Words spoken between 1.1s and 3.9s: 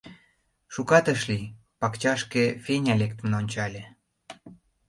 ыш лий, пакчашке Феня лектын ончале.